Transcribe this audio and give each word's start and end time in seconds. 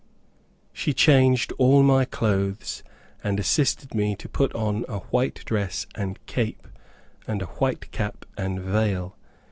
She 0.73 0.95
changed 0.95 1.53
all 1.59 1.83
my 1.83 2.05
clothes, 2.05 2.81
and 3.23 3.39
assisted 3.39 3.93
me 3.93 4.15
to 4.15 4.27
put 4.27 4.51
on 4.55 4.83
a 4.89 4.97
white 5.11 5.45
dress 5.45 5.85
and 5.93 6.17
cape, 6.25 6.67
and 7.27 7.39
a 7.43 7.53
white 7.61 7.91
cap 7.91 8.25
and 8.35 8.59
veil. 8.59 9.15